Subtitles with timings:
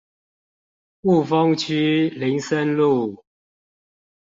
[1.03, 3.23] 霧峰區林森路